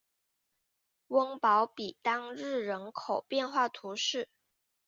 [1.09, 4.29] 翁堡比当日人口变化图示